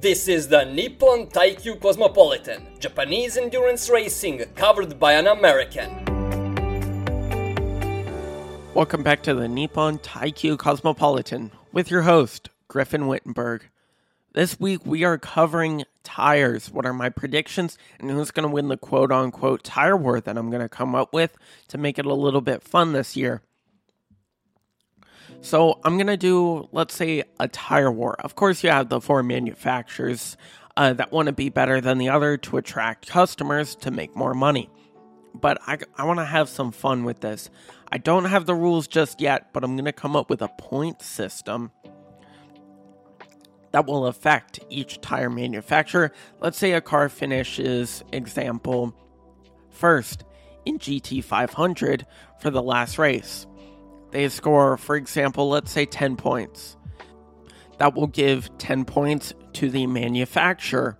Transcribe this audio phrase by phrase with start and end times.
[0.00, 5.90] This is the Nippon Taikyu Cosmopolitan, Japanese endurance racing covered by an American.
[8.74, 13.68] Welcome back to the Nippon Taikyu Cosmopolitan with your host, Griffin Wittenberg.
[14.34, 16.70] This week we are covering tires.
[16.70, 20.38] What are my predictions and who's going to win the quote unquote tire war that
[20.38, 21.36] I'm going to come up with
[21.66, 23.42] to make it a little bit fun this year?
[25.40, 28.16] So I'm gonna do, let's say, a tire war.
[28.20, 30.36] Of course, you have the four manufacturers
[30.76, 34.34] uh, that want to be better than the other to attract customers to make more
[34.34, 34.68] money.
[35.34, 37.50] But I, I want to have some fun with this.
[37.90, 41.02] I don't have the rules just yet, but I'm gonna come up with a point
[41.02, 41.70] system
[43.70, 46.12] that will affect each tire manufacturer.
[46.40, 48.94] Let's say a car finishes, example,
[49.70, 50.24] first
[50.64, 52.04] in GT500
[52.40, 53.46] for the last race
[54.10, 56.76] they score, for example, let's say 10 points.
[57.78, 60.98] That will give 10 points to the manufacturer.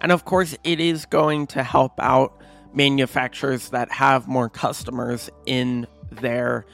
[0.00, 2.40] And of course, it is going to help out
[2.74, 6.64] manufacturers that have more customers in their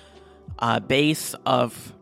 [0.58, 1.94] uh, base of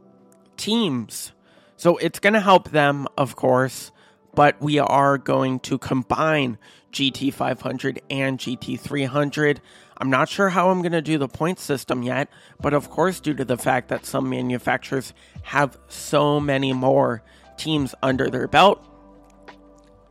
[0.57, 1.33] teams.
[1.77, 3.93] So it's going to help them, of course,
[4.37, 6.59] but we are going to combine
[6.93, 9.59] GT500 and GT300
[9.99, 12.29] I'm not sure how I'm going to do the point system yet,
[12.61, 17.23] but of course, due to the fact that some manufacturers have so many more
[17.57, 18.85] teams under their belt,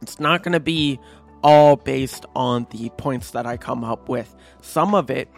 [0.02, 1.00] it's not going to be
[1.44, 4.36] all based on the points that I come up with.
[4.62, 5.30] Some of it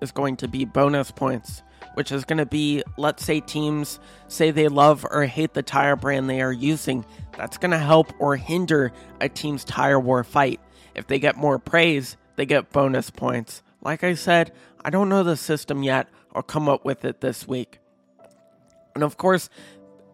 [0.00, 1.62] is going to be bonus points,
[1.94, 5.96] which is going to be, let's say, teams say they love or hate the tire
[5.96, 7.04] brand they are using.
[7.36, 10.60] That's going to help or hinder a team's tire war fight.
[10.94, 13.62] If they get more praise, they get bonus points.
[13.80, 14.52] Like I said,
[14.84, 16.08] I don't know the system yet.
[16.34, 17.78] I'll come up with it this week.
[18.94, 19.48] And of course,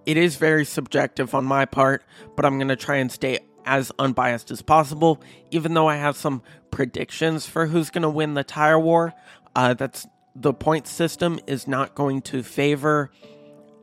[0.07, 2.03] it is very subjective on my part,
[2.37, 6.17] but I'm going to try and stay as unbiased as possible, even though I have
[6.17, 9.13] some predictions for who's going to win the tire war.
[9.55, 10.07] Uh, that's
[10.41, 13.11] the point system is not going to favor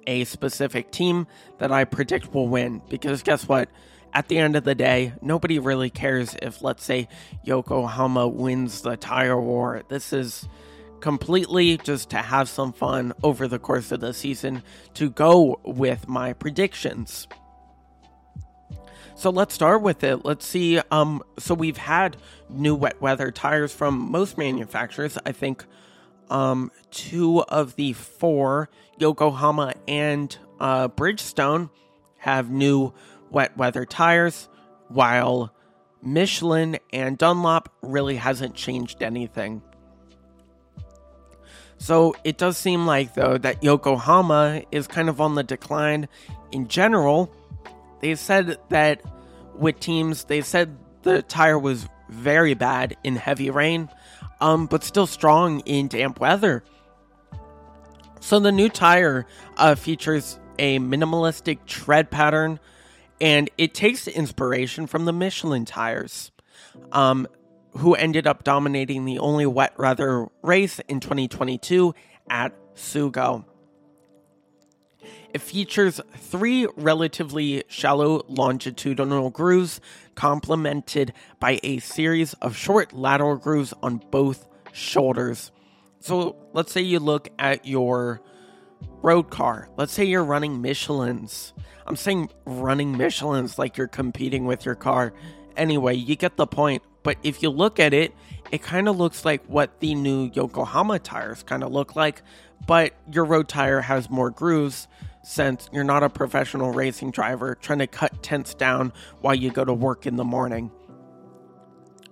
[0.08, 3.70] a specific team that I predict will win because guess what?
[4.16, 7.10] at the end of the day, nobody really cares if, let's say,
[7.44, 9.84] Yokohama wins the tire war.
[9.90, 10.48] This is
[11.02, 14.64] completely just to have some fun over the course of the season
[14.94, 17.28] to go with my predictions.
[19.16, 20.24] So let's start with it.
[20.24, 20.80] Let's see.
[20.92, 22.16] Um, so we've had
[22.50, 25.18] new wet weather tires from most manufacturers.
[25.26, 25.66] I think
[26.30, 31.70] um, two of the four, Yokohama and uh, Bridgestone,
[32.18, 32.94] have new
[33.30, 34.50] wet weather tires,
[34.88, 35.54] while
[36.02, 39.62] Michelin and Dunlop really hasn't changed anything.
[41.78, 46.08] So it does seem like, though, that Yokohama is kind of on the decline
[46.52, 47.32] in general.
[48.00, 49.02] They said that
[49.56, 53.90] with teams, they said the tire was very bad in heavy rain,
[54.46, 56.64] um, but still strong in damp weather.
[58.20, 59.26] So the new tire
[59.58, 62.60] uh, features a minimalistic tread pattern
[63.20, 66.32] and it takes inspiration from the Michelin tires,
[66.92, 67.28] um,
[67.78, 71.96] who ended up dominating the only wet weather race in 2022
[72.30, 73.46] at Sugo.
[75.34, 79.82] It features three relatively shallow longitudinal grooves,
[80.16, 85.52] complemented by a series of short lateral grooves on both shoulders.
[86.00, 88.22] So let's say you look at your
[89.02, 89.70] road car.
[89.78, 91.54] Let's say you're running Michelin's.
[91.88, 95.14] I'm saying running Michelin's like you're competing with your car.
[95.56, 96.84] Anyway, you get the point.
[97.04, 98.14] But if you look at it,
[98.52, 102.24] it kind of looks like what the new Yokohama tires kind of look like,
[102.66, 104.88] but your road tire has more grooves
[105.24, 109.66] since you're not a professional racing driver trying to cut tents down while you go
[109.66, 110.72] to work in the morning.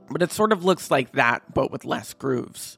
[0.10, 2.78] But it sort of looks like that, but with less grooves.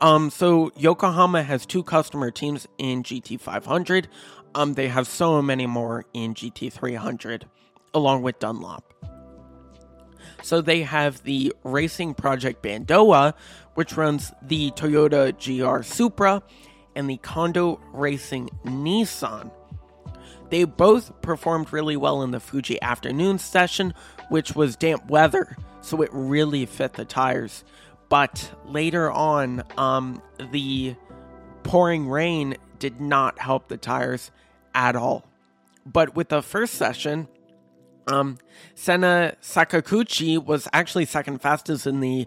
[0.00, 4.06] Um, so Yokohama has two customer teams in GT500.
[4.54, 7.44] Um, they have so many more in GT300,
[7.92, 8.94] along with Dunlop.
[10.42, 13.34] So they have the Racing Project Bandoh,
[13.74, 16.42] which runs the Toyota GR Supra,
[16.94, 19.50] and the Kondo Racing Nissan.
[20.50, 23.94] They both performed really well in the Fuji afternoon session,
[24.28, 27.64] which was damp weather, so it really fit the tires.
[28.08, 30.20] But later on, um,
[30.50, 30.96] the
[31.62, 34.32] pouring rain did not help the tires
[34.74, 35.24] at all.
[35.86, 37.28] But with the first session,
[38.08, 38.38] um,
[38.74, 42.26] Senna Sakaguchi was actually second fastest in the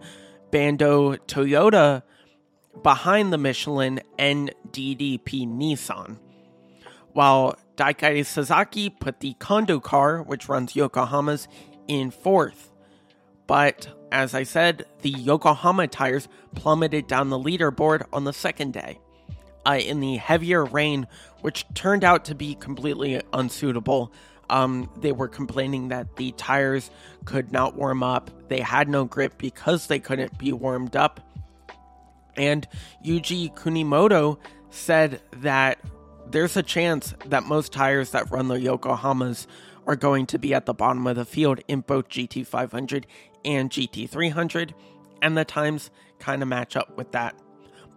[0.51, 2.03] Bandoh Toyota
[2.81, 6.17] behind the Michelin and DDP Nissan.
[7.13, 11.47] While Daiki Sasaki put the Kondo car, which runs Yokohama's,
[11.87, 12.71] in fourth.
[13.45, 18.99] But as I said, the Yokohama tires plummeted down the leaderboard on the second day.
[19.65, 21.07] Uh, in the heavier rain,
[21.41, 24.11] which turned out to be completely unsuitable,
[24.49, 26.91] um, they were complaining that the tires
[27.25, 28.29] could not warm up.
[28.49, 31.21] They had no grip because they couldn't be warmed up.
[32.35, 32.67] And
[33.05, 34.37] Yuji Kunimoto
[34.69, 35.79] said that
[36.29, 39.45] there's a chance that most tires that run the Yokohamas
[39.85, 43.05] are going to be at the bottom of the field in both GT500
[43.45, 44.73] and GT300,
[45.21, 47.35] and the times kind of match up with that.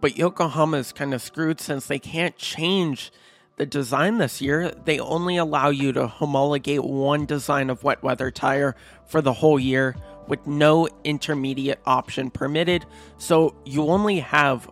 [0.01, 3.11] But Yokohama is kind of screwed since they can't change
[3.55, 4.71] the design this year.
[4.85, 8.75] They only allow you to homologate one design of wet weather tire
[9.07, 9.95] for the whole year
[10.27, 12.85] with no intermediate option permitted.
[13.17, 14.69] So you only have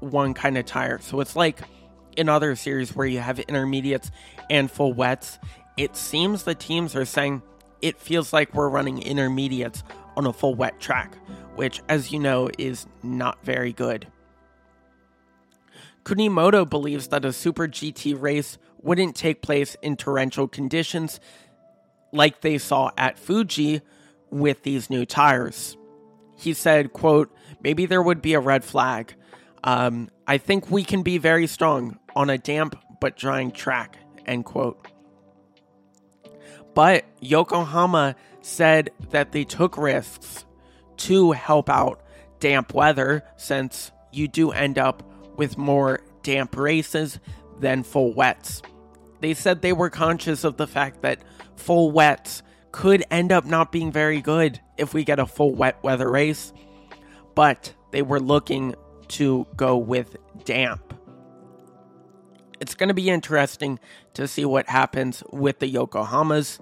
[0.00, 0.98] one kind of tire.
[1.00, 1.60] So it's like
[2.16, 4.10] in other series where you have intermediates
[4.50, 5.38] and full wets.
[5.76, 7.42] It seems the teams are saying
[7.82, 9.82] it feels like we're running intermediates
[10.16, 11.14] on a full wet track,
[11.56, 14.06] which, as you know, is not very good.
[16.04, 21.20] Kunimoto believes that a Super GT race wouldn't take place in torrential conditions
[22.12, 23.82] like they saw at Fuji
[24.30, 25.76] with these new tires.
[26.36, 29.14] He said, quote, maybe there would be a red flag.
[29.64, 34.44] Um, I think we can be very strong on a damp but drying track, end
[34.44, 34.86] quote.
[36.74, 40.44] But Yokohama said that they took risks
[40.98, 42.02] to help out
[42.38, 45.02] damp weather since you do end up
[45.36, 47.18] with more damp races
[47.60, 48.62] than full wets.
[49.20, 51.22] They said they were conscious of the fact that
[51.56, 52.42] full wets
[52.76, 56.52] could end up not being very good if we get a full wet weather race,
[57.34, 58.74] but they were looking
[59.08, 60.14] to go with
[60.44, 60.92] damp.
[62.60, 63.78] It's going to be interesting
[64.12, 66.58] to see what happens with the Yokohamas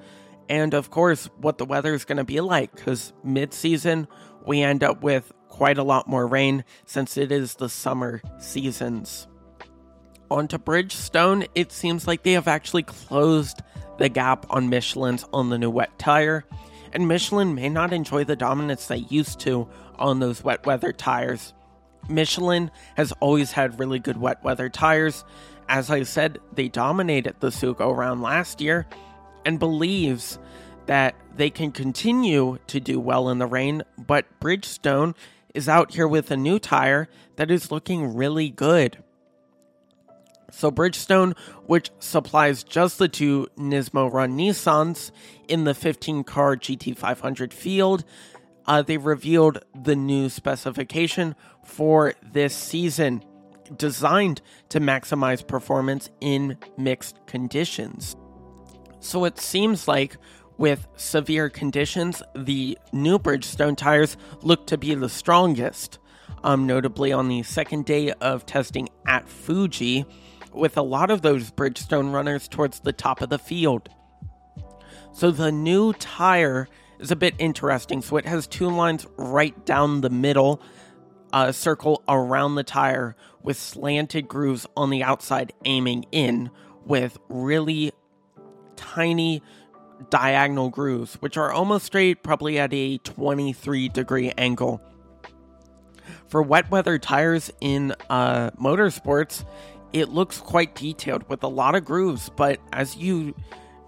[0.48, 4.06] and, of course, what the weather is going to be like because mid season
[4.46, 9.26] we end up with quite a lot more rain since it is the summer seasons.
[10.30, 13.62] On to Bridgestone, it seems like they have actually closed
[13.98, 16.44] the gap on Michelin's on the new wet tire,
[16.92, 19.68] and Michelin may not enjoy the dominance they used to
[19.98, 21.54] on those wet weather tires.
[22.08, 25.24] Michelin has always had really good wet weather tires.
[25.68, 28.86] As I said, they dominated the Sugo round last year
[29.44, 30.38] and believes
[30.86, 35.14] that they can continue to do well in the rain, but Bridgestone
[35.54, 39.03] is out here with a new tire that is looking really good.
[40.56, 41.36] So, Bridgestone,
[41.66, 45.10] which supplies just the two Nismo run Nissans
[45.48, 48.04] in the 15 car GT500 field,
[48.64, 51.34] uh, they revealed the new specification
[51.64, 53.24] for this season,
[53.76, 58.14] designed to maximize performance in mixed conditions.
[59.00, 60.16] So it seems like
[60.56, 65.98] with severe conditions, the new Bridgestone tires look to be the strongest,
[66.44, 70.06] um, notably on the second day of testing at Fuji,
[70.54, 73.88] with a lot of those Bridgestone runners towards the top of the field.
[75.12, 76.68] So the new tire
[76.98, 78.02] is a bit interesting.
[78.02, 80.60] So it has two lines right down the middle,
[81.32, 86.50] a circle around the tire with slanted grooves on the outside aiming in,
[86.84, 87.92] with really
[88.76, 89.42] tiny
[90.10, 94.80] diagonal grooves, which are almost straight, probably at a 23 degree angle.
[96.26, 99.44] For wet weather tires in uh, motorsports,
[99.94, 103.32] it looks quite detailed with a lot of grooves, but as you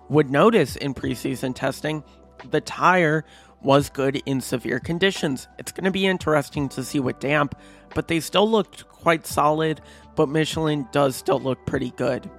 [0.08, 2.04] would notice in preseason testing,
[2.48, 3.24] the tire
[3.60, 5.48] was good in severe conditions.
[5.58, 7.58] It's going to be interesting to see what damp,
[7.92, 9.80] but they still looked quite solid,
[10.14, 12.30] but Michelin does still look pretty good.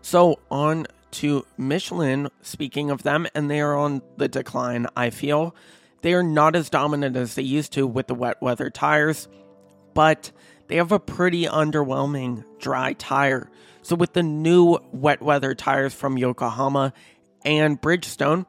[0.00, 5.56] So, on to Michelin, speaking of them, and they are on the decline, I feel.
[6.02, 9.26] They are not as dominant as they used to with the wet weather tires,
[9.94, 10.30] but
[10.68, 13.50] they have a pretty underwhelming dry tire.
[13.82, 16.92] So, with the new wet weather tires from Yokohama
[17.44, 18.46] and Bridgestone,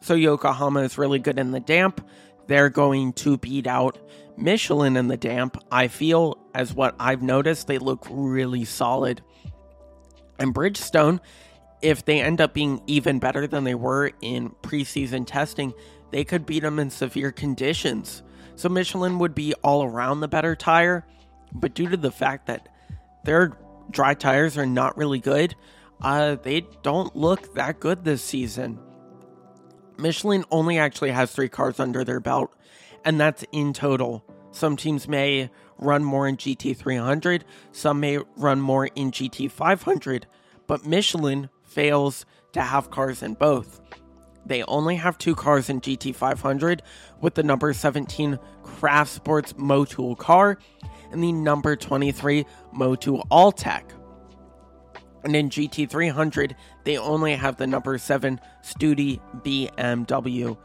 [0.00, 2.06] so Yokohama is really good in the damp,
[2.46, 3.98] they're going to beat out
[4.36, 5.62] Michelin in the damp.
[5.70, 9.22] I feel, as what I've noticed, they look really solid.
[10.38, 11.20] And Bridgestone,
[11.82, 15.74] if they end up being even better than they were in preseason testing,
[16.10, 18.22] they could beat them in severe conditions.
[18.56, 21.04] So Michelin would be all around the better tire,
[21.52, 22.68] but due to the fact that
[23.24, 23.52] their
[23.90, 25.54] dry tires are not really good,
[26.00, 28.78] uh, they don't look that good this season.
[29.96, 32.54] Michelin only actually has three cars under their belt,
[33.04, 34.24] and that's in total.
[34.52, 40.24] Some teams may run more in GT300, some may run more in GT500,
[40.66, 43.80] but Michelin fails to have cars in both.
[44.46, 46.80] They only have two cars in GT500
[47.20, 50.58] with the number 17 Craft Sports Motul car
[51.10, 53.84] and the number 23 Motul Autech.
[55.24, 60.56] And in GT300, they only have the number 7 Studie BMW.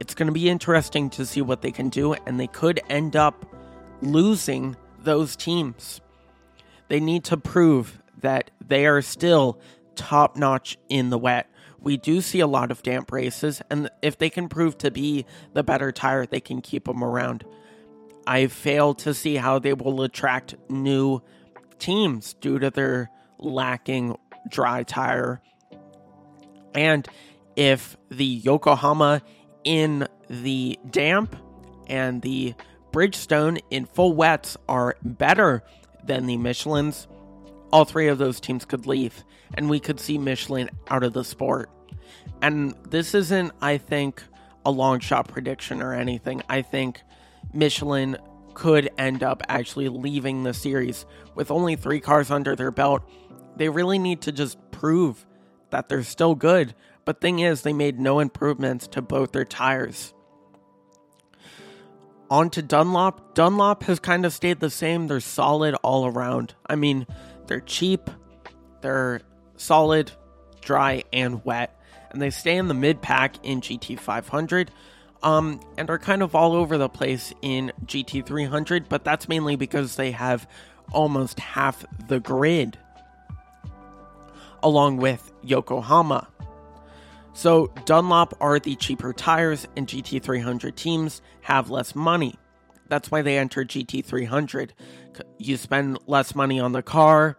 [0.00, 3.16] It's going to be interesting to see what they can do, and they could end
[3.16, 3.44] up
[4.00, 6.00] losing those teams.
[6.88, 9.60] They need to prove that they are still
[9.94, 11.50] top notch in the wet.
[11.80, 15.26] We do see a lot of damp races, and if they can prove to be
[15.52, 17.44] the better tire, they can keep them around.
[18.28, 21.22] I fail to see how they will attract new
[21.78, 24.18] teams due to their lacking
[24.50, 25.40] dry tire.
[26.74, 27.08] And
[27.56, 29.22] if the Yokohama
[29.64, 31.36] in the damp
[31.86, 32.54] and the
[32.92, 35.62] Bridgestone in full wets are better
[36.04, 37.08] than the Michelin's,
[37.72, 41.24] all three of those teams could leave and we could see Michelin out of the
[41.24, 41.70] sport.
[42.42, 44.22] And this isn't, I think,
[44.66, 46.42] a long shot prediction or anything.
[46.50, 47.00] I think
[47.52, 48.16] Michelin
[48.54, 53.08] could end up actually leaving the series with only three cars under their belt.
[53.56, 55.24] They really need to just prove
[55.70, 56.74] that they're still good.
[57.04, 60.12] But thing is, they made no improvements to both their tires.
[62.30, 63.34] On to Dunlop.
[63.34, 65.06] Dunlop has kind of stayed the same.
[65.06, 66.54] They're solid all around.
[66.66, 67.06] I mean,
[67.46, 68.10] they're cheap,
[68.82, 69.22] they're
[69.56, 70.12] solid,
[70.60, 71.80] dry, and wet.
[72.10, 74.68] And they stay in the mid pack in GT500
[75.22, 79.96] um, and are kind of all over the place in GT300, but that's mainly because
[79.96, 80.48] they have
[80.92, 82.78] almost half the grid
[84.62, 86.28] along with Yokohama.
[87.32, 92.34] So Dunlop are the cheaper tires, and GT300 teams have less money.
[92.88, 94.70] That's why they enter GT300.
[95.38, 97.36] You spend less money on the car,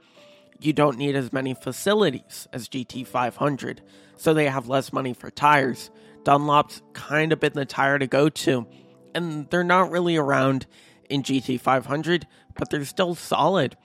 [0.61, 3.79] you don't need as many facilities as GT500,
[4.17, 5.89] so they have less money for tires.
[6.23, 8.67] Dunlop's kind of been the tire to go to,
[9.15, 10.65] and they're not really around
[11.09, 12.23] in GT500,
[12.55, 13.75] but they're still solid.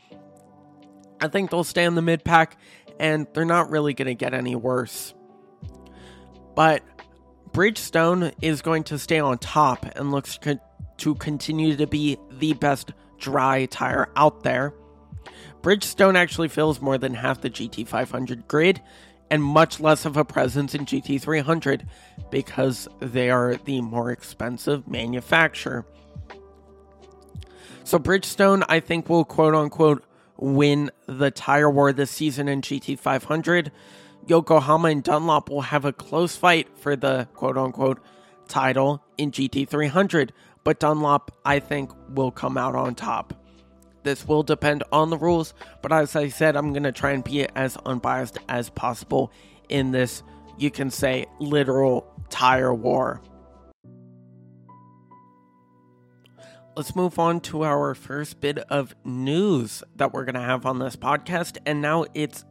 [1.20, 2.58] I think they'll stay in the mid pack,
[2.98, 5.14] and they're not really going to get any worse.
[6.54, 6.82] But
[7.52, 10.38] Bridgestone is going to stay on top and looks
[10.98, 14.74] to continue to be the best dry tire out there.
[15.62, 18.82] Bridgestone actually fills more than half the GT500 grid
[19.30, 21.86] and much less of a presence in GT300
[22.30, 25.86] because they are the more expensive manufacturer.
[27.84, 30.04] So Bridgestone, I think, will quote unquote
[30.36, 33.70] win the tire war this season in GT500.
[34.26, 38.00] Yokohama and Dunlop will have a close fight for the quote unquote
[38.48, 40.30] title in GT300,
[40.64, 43.34] but Dunlop, I think, will come out on top.
[44.04, 47.24] This will depend on the rules, but as I said, I'm going to try and
[47.24, 49.32] be as unbiased as possible
[49.70, 50.22] in this,
[50.58, 53.22] you can say, literal tire war.
[56.76, 60.80] Let's move on to our first bit of news that we're going to have on
[60.80, 61.56] this podcast.
[61.64, 62.44] And now it's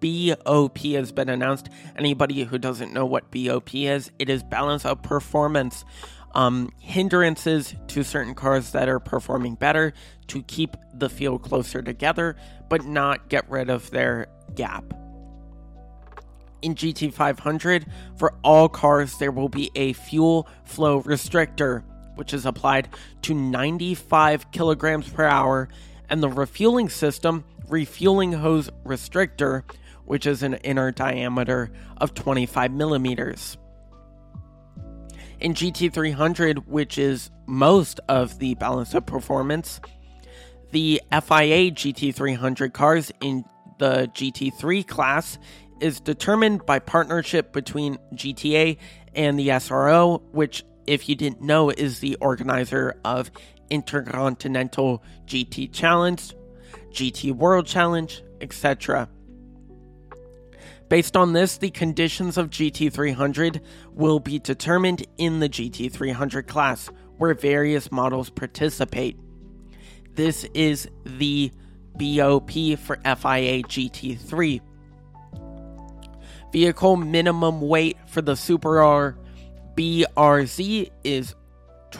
[0.00, 1.68] BOP has been announced.
[1.96, 5.84] Anybody who doesn't know what BOP is, it is balance of performance
[6.34, 9.92] um, hindrances to certain cars that are performing better
[10.28, 12.36] to keep the field closer together,
[12.68, 14.84] but not get rid of their gap.
[16.62, 17.86] In GT500,
[18.16, 21.82] for all cars, there will be a fuel flow restrictor,
[22.14, 22.88] which is applied
[23.22, 25.68] to 95 kilograms per hour,
[26.08, 29.64] and the refueling system, refueling hose restrictor,
[30.04, 33.56] which is an inner diameter of 25 millimeters
[35.42, 39.80] in GT300, which is most of the balance of performance,
[40.70, 43.44] the FIA GT300 cars in
[43.78, 45.38] the GT3 class
[45.80, 48.78] is determined by partnership between GTA
[49.14, 53.30] and the SRO, which, if you didn't know, is the organizer of
[53.68, 56.32] Intercontinental GT Challenge,
[56.92, 59.08] GT World Challenge, etc.
[60.92, 63.62] Based on this, the conditions of GT300
[63.94, 69.16] will be determined in the GT300 class, where various models participate.
[70.14, 71.50] This is the
[71.94, 74.60] BOP for FIA GT3.
[76.52, 79.16] Vehicle minimum weight for the Subaru
[79.74, 81.34] BRZ is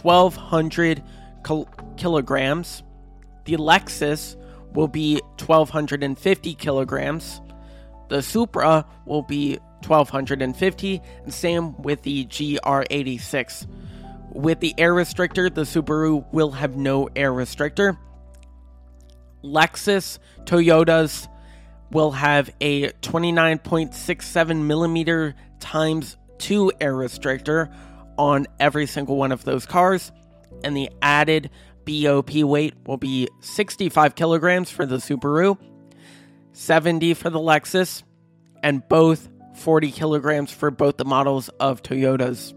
[0.02, 1.02] 1200
[1.46, 2.82] kil- kilograms.
[3.46, 4.36] The Lexus
[4.74, 7.40] will be 1250 kilograms.
[8.12, 13.66] The Supra will be 1250 and same with the GR86.
[14.34, 17.96] With the air restrictor, the Subaru will have no air restrictor.
[19.42, 21.26] Lexus, Toyotas,
[21.90, 27.74] will have a 29.67 millimeter times 2 air restrictor
[28.18, 30.12] on every single one of those cars,
[30.62, 31.48] and the added
[31.86, 35.56] BOP weight will be 65 kilograms for the Subaru,
[36.52, 38.02] 70 for the Lexus,
[38.62, 42.54] and both 40 kilograms for both the models of Toyotas.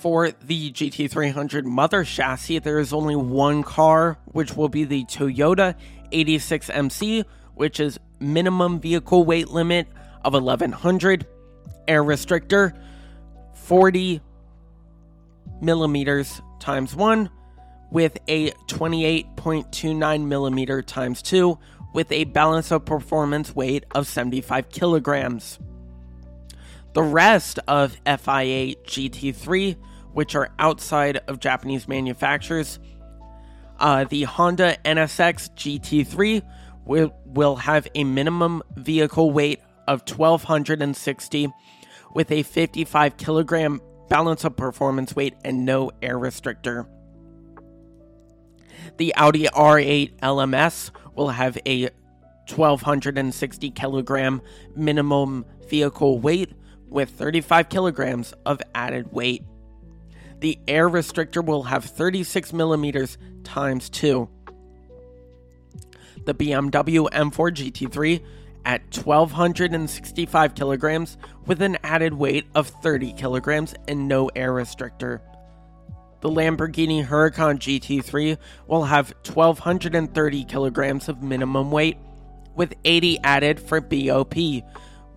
[0.00, 5.76] For the GT300 mother chassis, there is only one car, which will be the Toyota
[6.12, 7.24] 86MC,
[7.54, 9.86] which is minimum vehicle weight limit
[10.24, 11.26] of 1100,
[11.86, 12.76] air restrictor
[13.54, 14.20] 40
[15.60, 17.30] millimeters times 1
[17.90, 21.58] with a 28.29 millimeter times 2
[21.92, 25.58] with a balance of performance weight of 75 kilograms.
[26.94, 29.76] The rest of FIA GT3,
[30.12, 32.78] which are outside of Japanese manufacturers,
[33.78, 36.42] uh, the Honda NSX GT3
[36.84, 41.48] will, will have a minimum vehicle weight of 1260
[42.14, 46.86] with a 55 kilogram balance of performance weight and no air restrictor.
[48.98, 51.90] The Audi R8 LMS will have a
[52.48, 54.42] 1260 kilogram
[54.74, 56.52] minimum vehicle weight
[56.88, 59.42] with 35 kilograms of added weight.
[60.40, 64.28] The air restrictor will have 36 millimeters times 2.
[66.24, 68.22] The BMW M4 GT3
[68.64, 71.16] at 1265 kilograms
[71.46, 75.20] with an added weight of 30 kilograms and no air restrictor.
[76.22, 78.38] The Lamborghini Huracan GT3
[78.68, 81.98] will have 1230 kilograms of minimum weight
[82.54, 84.36] with 80 added for BOP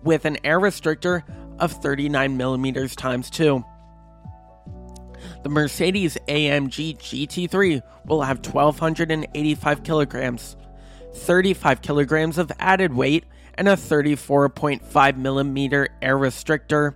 [0.02, 1.22] with an air restrictor
[1.60, 3.64] of 39 millimeters times 2.
[5.44, 10.56] The Mercedes AMG GT3 will have 1285 kilograms,
[11.14, 16.94] 35 kilograms of added weight, and a 34.5 millimeter air restrictor.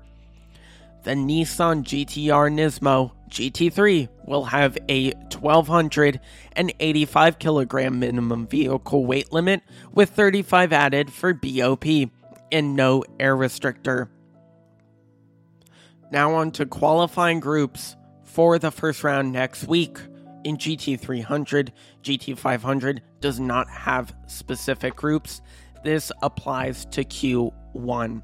[1.05, 10.11] The Nissan GTR Nismo GT3 will have a 1285 kilogram minimum vehicle weight limit with
[10.11, 11.87] 35 added for BOP
[12.53, 14.09] and no air restrictor.
[16.11, 19.99] Now on to qualifying groups for the first round next week.
[20.43, 21.69] In GT300,
[22.03, 25.43] GT500 does not have specific groups.
[25.85, 28.23] This applies to Q1.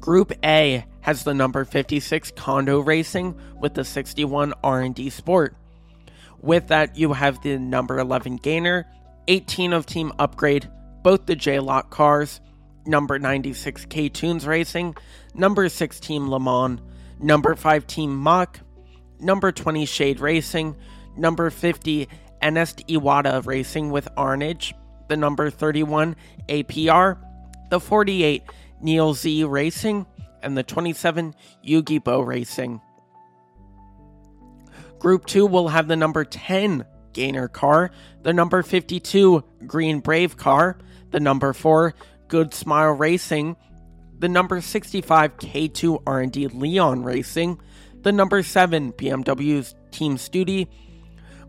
[0.00, 5.54] Group A has the number 56 Kondo Racing with the 61 R&D Sport.
[6.40, 8.86] With that, you have the number 11 Gainer,
[9.26, 10.70] 18 of Team Upgrade,
[11.02, 12.40] both the JLOC cars,
[12.86, 14.96] number 96 K-Tunes Racing,
[15.34, 16.80] number 6 Team Le Mans,
[17.20, 18.60] number 5 Team Mach,
[19.20, 20.76] number 20 Shade Racing,
[21.16, 22.08] number 50
[22.42, 24.72] Anest Iwata Racing with Arnage,
[25.08, 26.16] the number 31
[26.48, 27.18] APR,
[27.70, 28.42] the 48
[28.80, 30.06] Neil Z Racing,
[30.42, 32.80] and the 27 Yogibo Racing.
[34.98, 37.90] Group 2 will have the number 10 Gainer car,
[38.22, 40.78] the number 52 Green Brave car,
[41.10, 41.94] the number 4
[42.28, 43.56] Good Smile Racing,
[44.18, 47.60] the number 65 K2 R&D Leon Racing,
[48.02, 50.68] the number 7 BMW's Team Studie,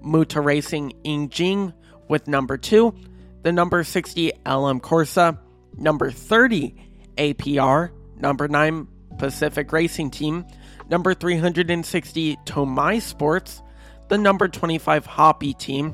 [0.02, 1.74] Muta Racing Inging
[2.08, 2.96] with number 2,
[3.44, 5.38] the number 60 LM Corsa,
[5.78, 6.89] number 30
[7.20, 10.46] APR, number 9 Pacific Racing Team,
[10.90, 13.62] number 360 Tomei Sports,
[14.08, 15.94] the number 25 Hoppy Team,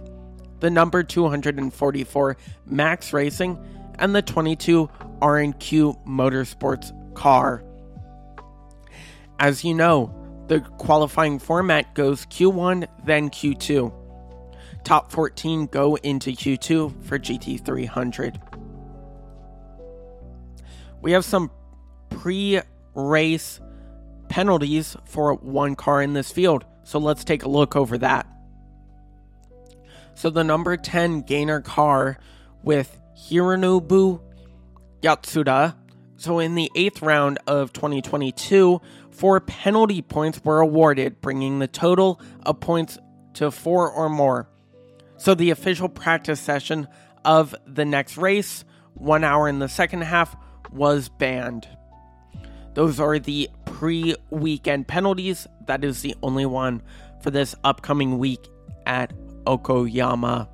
[0.60, 3.58] the number 244 Max Racing,
[4.00, 4.90] and the 22
[5.22, 7.64] R&Q Motorsports car.
[9.40, 10.14] As you know,
[10.48, 13.92] the qualifying format goes Q1, then Q2.
[14.84, 18.55] Top 14 go into Q2 for GT300.
[21.06, 21.52] We have some
[22.10, 22.60] pre
[22.96, 23.60] race
[24.28, 28.26] penalties for one car in this field, so let's take a look over that.
[30.16, 32.18] So, the number 10 gainer car
[32.64, 34.20] with Hironobu
[35.04, 35.76] Yasuda.
[36.18, 42.20] So, in the eighth round of 2022, four penalty points were awarded, bringing the total
[42.42, 42.98] of points
[43.36, 44.50] to four or more.
[45.18, 46.88] So, the official practice session
[47.24, 48.66] of the next race,
[48.96, 50.36] one hour in the second half,
[50.72, 51.68] was banned.
[52.74, 55.48] Those are the pre weekend penalties.
[55.68, 56.82] That is the only one
[57.22, 58.48] for this upcoming week
[58.86, 59.14] at
[59.46, 60.48] Okayama.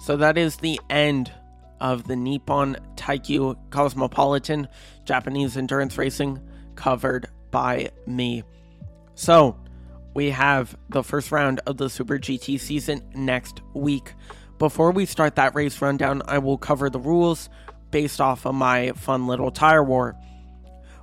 [0.00, 1.32] So that is the end
[1.80, 4.68] of the Nippon Taikyu Cosmopolitan
[5.04, 6.40] Japanese Endurance Racing
[6.74, 8.42] covered by me.
[9.14, 9.58] So,
[10.14, 14.14] we have the first round of the Super GT season next week.
[14.58, 17.50] Before we start that race rundown, I will cover the rules
[17.90, 20.16] based off of my fun little tire war.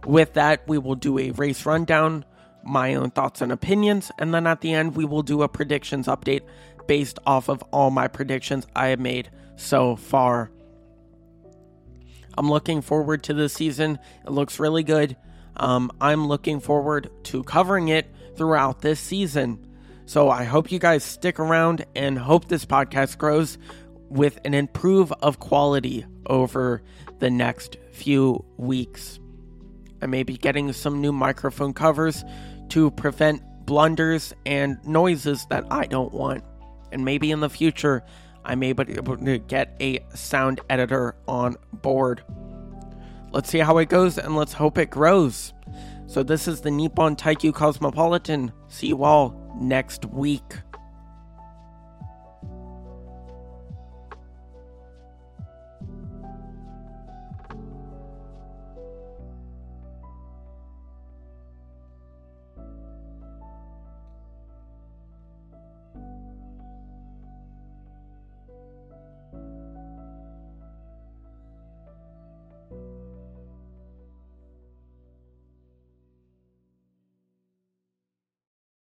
[0.05, 2.25] With that, we will do a race rundown,
[2.63, 6.07] my own thoughts and opinions, and then at the end, we will do a predictions
[6.07, 6.41] update
[6.87, 10.51] based off of all my predictions I have made so far.
[12.35, 13.99] I'm looking forward to this season.
[14.25, 15.15] It looks really good.
[15.55, 19.67] Um, I'm looking forward to covering it throughout this season.
[20.05, 23.57] So I hope you guys stick around and hope this podcast grows
[24.09, 26.81] with an improve of quality over
[27.19, 29.19] the next few weeks.
[30.01, 32.23] I may be getting some new microphone covers
[32.69, 36.43] to prevent blunders and noises that I don't want.
[36.91, 38.03] And maybe in the future,
[38.43, 42.23] I may be able to get a sound editor on board.
[43.31, 45.53] Let's see how it goes and let's hope it grows.
[46.05, 48.51] So, this is the Nippon Taikyu Cosmopolitan.
[48.67, 50.61] See you all next week.